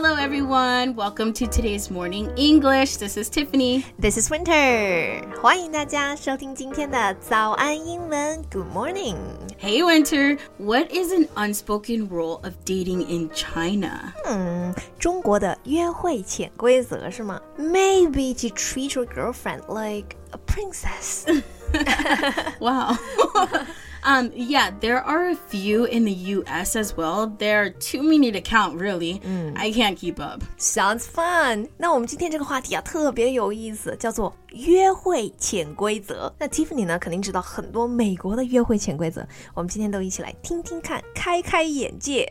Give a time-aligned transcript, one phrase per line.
[0.00, 0.96] Hello, everyone.
[0.96, 2.96] Welcome to today's morning English.
[2.96, 3.84] This is Tiffany.
[3.98, 5.22] This is Winter.
[5.40, 8.42] 欢迎大家收听今天的早安英文。
[8.50, 9.16] Good morning.
[9.60, 10.38] Hey, Winter.
[10.58, 14.12] What is an unspoken rule of dating in China?
[14.24, 17.40] 嗯，中国的约会潜规则是吗？
[17.56, 21.26] Maybe to treat your girlfriend like a princess.
[22.58, 22.96] wow.
[24.04, 27.26] Um, yeah, there are a few in the US as well.
[27.38, 29.20] There are too many to count, really.
[29.56, 30.44] I can't keep up.
[30.58, 31.68] Sounds fun.
[31.76, 36.32] 那我们今天这个话题啊，特别有意思，叫做约会潜规则。
[36.38, 39.26] 那 Tiffany 呢，肯定知道很多美国的约会潜规则。
[39.54, 42.30] 我们今天都一起来听听看，开开眼界。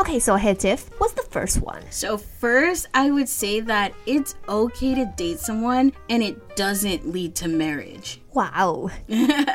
[0.00, 1.82] Okay, so hey Tiff, what's the first one?
[1.90, 7.34] So, first, I would say that it's okay to date someone and it doesn't lead
[7.34, 8.18] to marriage.
[8.32, 8.90] 哇哦，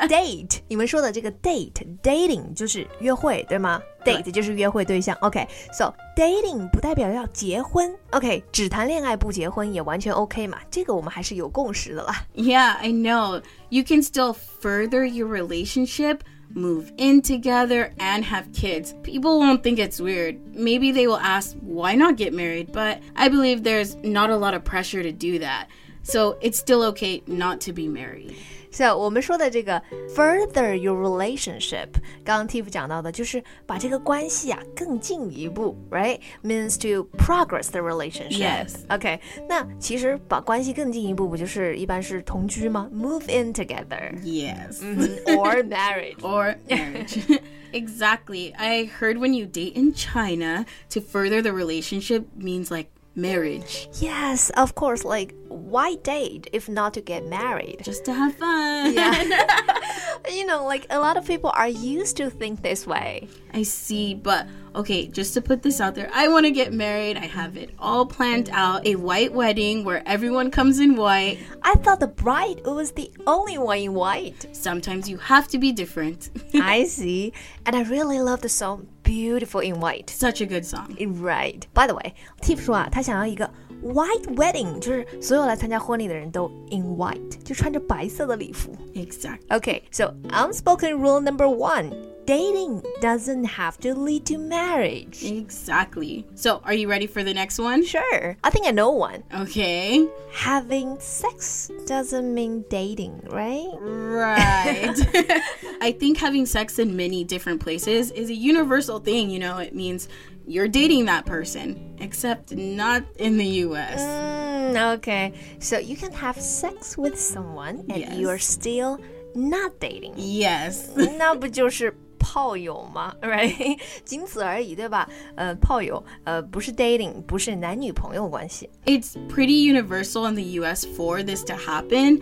[0.08, 3.82] date，你们说的这个 date，dating 就是约会，对吗？
[4.04, 5.16] date 就是约会对象。
[5.20, 7.92] OK，so dating 不代表要结婚。
[8.12, 12.24] OK，只谈恋爱不结婚也完全 OK 嘛，这个我们还是有共识的啦。
[12.36, 13.42] Yeah, I know.
[13.68, 16.20] You can still further your relationship,
[16.53, 18.93] move in together, and have kids.
[19.03, 20.55] People won't think it's weird.
[20.55, 22.71] Maybe they will ask, why not get married?
[22.71, 25.67] But I believe there's not a lot of pressure to do that.
[26.03, 28.35] So it's still okay not to be married.
[28.70, 29.82] So 我们说的这个
[30.14, 31.88] further your relationship，
[32.24, 38.38] 刚刚 Tiff 讲到的就是把这个关系啊更进一步，right？Means to progress the relationship。
[38.38, 38.74] Yes.
[38.88, 42.90] OK，那其实把关系更进一步，不就是一般是同居吗？
[42.92, 44.80] Move in together Yes.
[45.24, 46.16] or married。
[46.20, 47.40] or marriage.
[47.72, 48.52] exactly.
[48.56, 53.89] I heard when you date in China, to further the relationship means like marriage.
[53.99, 55.03] Yes, of course.
[55.03, 57.81] Like, why date if not to get married?
[57.83, 58.93] Just to have fun.
[58.93, 59.47] Yeah.
[60.31, 63.27] You know, like a lot of people are used to think this way.
[63.53, 67.17] I see, but okay, just to put this out there, I want to get married.
[67.17, 71.39] I have it all planned out a white wedding where everyone comes in white.
[71.63, 74.55] I thought the bride was the only one in white.
[74.55, 76.29] Sometimes you have to be different.
[76.53, 77.33] I see.
[77.65, 80.10] And I really love the song Beautiful in White.
[80.10, 80.96] Such a good song.
[80.98, 81.66] Right.
[81.74, 83.50] By the way, Tiff 说啊，他想要一个
[83.82, 88.76] white wedding，就是所有来参加婚礼的人都 in white，就穿着白色的礼服。
[88.94, 89.46] Exactly.
[89.50, 91.92] Okay, so unspoken rule number one:
[92.26, 95.22] dating doesn't have to lead to marriage.
[95.22, 96.24] Exactly.
[96.34, 97.84] So, are you ready for the next one?
[97.84, 99.22] Sure, I think I know one.
[99.32, 100.08] Okay.
[100.32, 103.68] Having sex doesn't mean dating, right?
[103.80, 104.96] Right.
[105.80, 109.30] I think having sex in many different places is a universal thing.
[109.30, 110.08] You know, it means
[110.48, 114.00] you're dating that person, except not in the US.
[114.00, 118.16] Mm, okay, so you can have sex with someone and Yes.
[118.18, 118.98] you're still
[119.34, 120.14] not dating.
[120.16, 120.88] Yes.
[121.18, 123.14] 那不就是炮友吗？
[123.22, 125.08] Right，仅此而已，对吧？
[125.36, 128.68] 呃，炮友，呃，不是 dating，不是男女朋友关系。
[128.84, 132.20] It's pretty universal in the US for this to happen.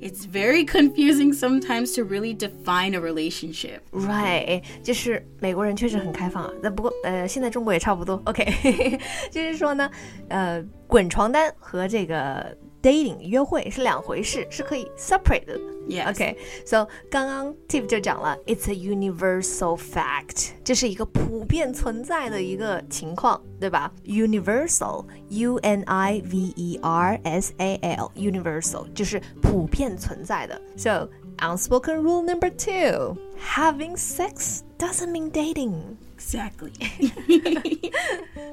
[0.00, 3.80] It's very confusing sometimes to really define a relationship.
[3.92, 6.52] Right，就是美国人确实很开放啊。
[6.62, 8.20] 那不过呃，现在中国也差不多。
[8.26, 8.98] OK，
[9.30, 9.90] 就是说呢，
[10.28, 15.59] 呃，滚床单和这个 dating 约会是两回事，是可以 separate 的。
[15.87, 16.13] Yes.
[16.13, 16.35] Okay.
[16.65, 28.85] So 刚刚 Tiff 就讲了，it's a universal fact，这是一个普遍存在的一个情况，对吧？Universal，U N I V E R S A L，universal
[28.93, 30.61] 就是普遍存在的。
[30.77, 31.09] So
[31.39, 35.97] unspoken rule number two: having sex doesn't mean dating.
[36.30, 36.72] Exactly.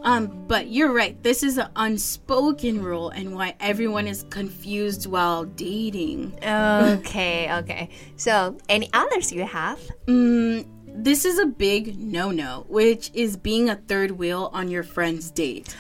[0.04, 1.22] um, but you're right.
[1.24, 6.34] This is an unspoken rule and why everyone is confused while dating.
[6.44, 7.90] Okay, okay.
[8.16, 9.80] So any others you have?
[10.08, 15.32] Mm, this is a big no-no, which is being a third wheel on your friend's
[15.32, 15.76] date.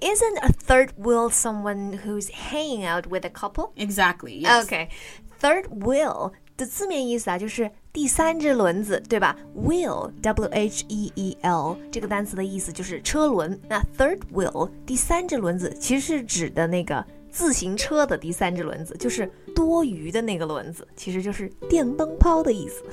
[0.00, 3.72] Isn't a third wheel someone who's hanging out with a couple?
[3.76, 4.36] Exactly.
[4.38, 4.64] Yes.
[4.64, 4.88] Okay,
[5.38, 13.59] third wheel 的字面意思啊，就是 第三只轮子，对吧？Wheel W H E E L 这个单词的意思就是车轮。
[13.67, 22.83] 那 third wheel 第三只轮子其实是指的那个自行车的第三只轮子，就是多余的那个轮子，其实就是电灯泡的意思。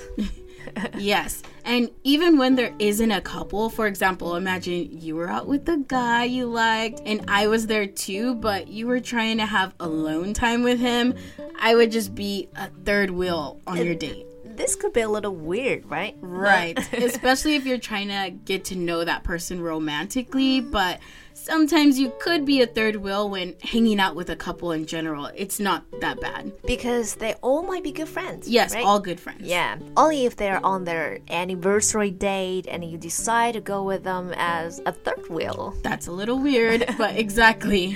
[0.99, 1.37] yes.
[1.67, 5.85] And even when there isn't a couple, for example, imagine you were out with the
[5.89, 10.33] guy you liked and I was there too, but you were trying to have alone
[10.33, 11.15] time with him.
[11.61, 14.27] I would just be a third wheel on your date.
[14.45, 16.17] This could be a little weird, right?
[16.21, 16.79] Right.
[16.95, 20.99] Especially if you're trying to get to know that person romantically, but
[21.35, 25.31] sometimes you could be a third wheel when hanging out with a couple in general.
[25.35, 26.53] It's not that bad.
[26.67, 28.49] because they all might be good friends.
[28.49, 28.85] Yes, right?
[28.85, 29.43] all good friends.
[29.43, 31.19] Yeah, only if they're on their
[31.56, 35.74] anniversary date and you decide to go with them as a third wheel.
[35.84, 37.96] That's a little weird, but exactly.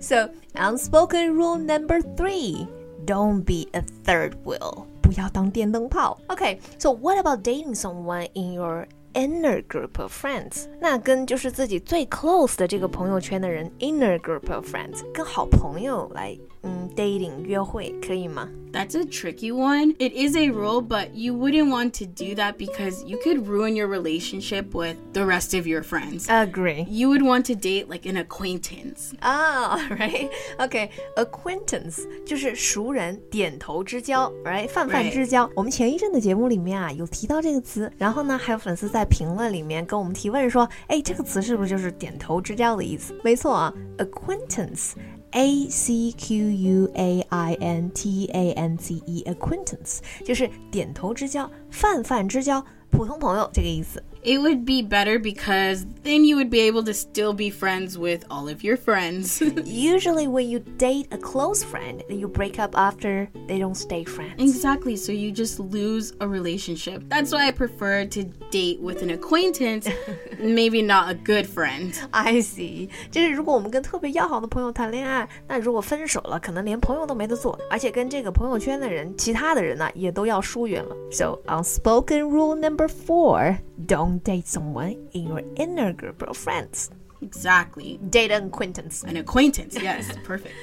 [0.00, 2.66] So, unspoken rule number three
[3.04, 4.86] don't be a third wheel.
[5.00, 6.18] 不要当电灯泡.
[6.28, 10.66] Okay, so what about dating someone in your inner group of friends？
[10.80, 18.48] 那跟就是自己最 close 的这个朋友圈的人 inner group of friends，跟好朋友来嗯 dating 约会可以吗？
[18.76, 19.94] That's a tricky one.
[19.98, 23.76] It is a rule, but you wouldn't want to do that because you could ruin
[23.76, 26.26] your relationship with the rest of your friends.
[26.30, 26.86] Agree.
[26.88, 29.12] You would want to date like an acquaintance.
[29.20, 35.50] 啊、r i g h t OK, acquaintance 就是熟人，点头之交，right，泛泛之交。
[35.54, 43.14] 我们前一阵的节目里面啊，有提到这个词，然后呢，还有粉丝在评论里面跟我们提问说，哎，这个词是不是就是点头之交的意思？
[43.22, 44.92] 没错啊，acquaintance。
[45.37, 54.03] A C Q U A I N T A N C E，acquaintance 就是点头之交、泛泛之交、普通朋友这个意思。
[54.24, 58.48] It would be better because then you would be able to still be friends with all
[58.48, 59.42] of your friends.
[59.66, 64.38] Usually, when you date a close friend, you break up after they don't stay friends.
[64.38, 67.02] exactly, so you just lose a relationship.
[67.08, 69.88] That's why I prefer to date with an acquaintance,
[70.38, 71.92] maybe not a good friend.
[72.12, 80.94] I see，就是如果我们跟特别要好的朋友谈恋爱，那如果分手了，可能连朋友都没得做，而且跟这个朋友圈的人，其他的人呢，也都要疏远了。
[81.10, 86.90] So unspoken rule number four: don't date someone in your inner group of friends.
[87.20, 87.98] Exactly.
[88.10, 89.04] Date an acquaintance.
[89.04, 90.54] An acquaintance, yes, perfect.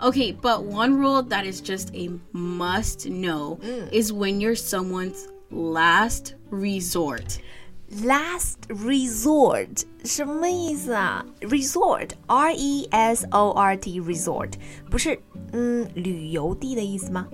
[0.00, 3.58] Okay, but one rule that is just a must know
[3.90, 7.40] is when you're someone's last resort.
[8.02, 11.24] Last resort 什么意思啊？
[11.42, 14.52] Resort R E S O R T resort
[14.90, 15.18] 不是
[15.52, 17.28] 嗯旅游地的意思吗？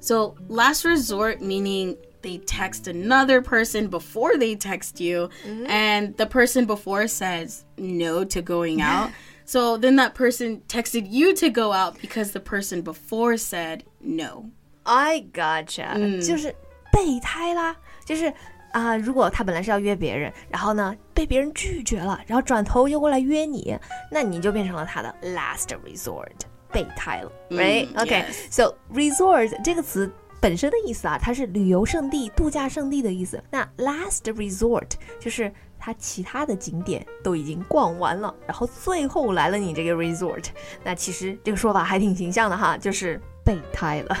[0.00, 5.28] So, last resort meaning they text another person before they text you,
[5.66, 9.10] and the person before says no to going out.
[9.44, 14.50] so then that person texted you to go out because the person before said no.
[14.84, 15.94] I gotcha，、
[16.26, 16.54] 就是
[16.92, 18.32] 备胎啦，就是
[18.72, 23.76] 啊、如果他本来是要约别人，然后呢被别人拒绝了，然后转头又过来约你，
[24.10, 26.32] 那你就变成了他的 last resort
[26.72, 30.10] 备胎了，right？OK，so、resort 这个词。
[30.41, 33.43] 本身的意思啊，它是旅游胜地、度假胜地的意思。
[33.51, 40.45] 那 last resort 就是它其他的景点都已经逛完了，然后最后来了你这个 resort。
[40.83, 44.17] 那其实这个说法还挺形象的哈，就是备胎了。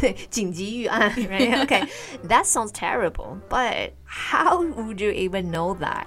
[0.00, 1.66] 对，紧急预案，right?
[1.66, 1.88] Okay,
[2.28, 6.06] that sounds terrible, but how would you even know that?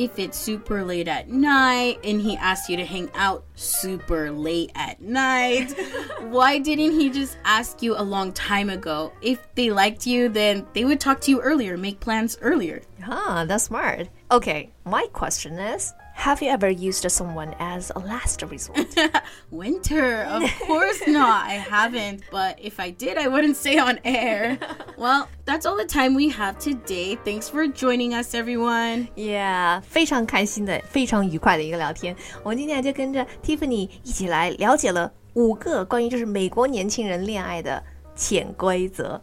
[0.00, 4.72] If it's super late at night and he asks you to hang out super late
[4.74, 5.74] at night,
[6.20, 9.12] why didn't he just ask you a long time ago?
[9.20, 12.80] If they liked you, then they would talk to you earlier, make plans earlier.
[13.02, 14.08] Huh, that's smart.
[14.30, 18.87] Okay, my question is Have you ever used someone as a last resort?
[19.51, 21.45] Winter, of course not.
[21.45, 22.21] I haven't.
[22.31, 24.57] But if I did, I wouldn't say on air.
[24.97, 27.17] Well, that's all the time we have today.
[27.23, 29.09] Thanks for joining us, everyone.
[29.15, 32.15] yeah，非常开心的，非常愉快的一个聊天。
[32.43, 37.83] 我们今天就跟着 Tiffany 一起来了解了五个关于就是美国年轻人恋爱的
[38.15, 39.21] 潜规则。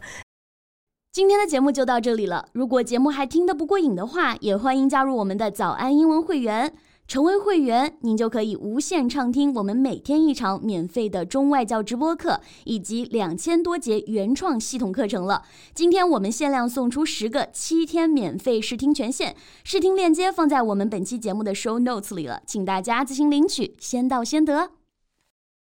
[1.11, 2.47] 今天的节目就到这里了。
[2.53, 6.73] 如果节目还听得不过瘾的话，也欢迎加入我们的早安英文会员。
[7.08, 15.42] 成为会员，您就可以无限畅听我们每天一场免费的中外教直播课，以及两千多节原创系统课程了。
[15.74, 19.34] 今天我们限量送出十个七天免费试听权限，
[19.64, 24.72] 试听链接放在我们本期节目的 show notes 里了，请大家自行领取，先到先得。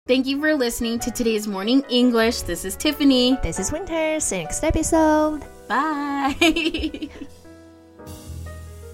[0.06, 2.42] Thank you for listening to today's Morning English.
[2.42, 3.38] This is Tiffany.
[3.42, 4.20] This is Winter.
[4.20, 5.40] See you next episode.
[5.70, 7.10] Bye.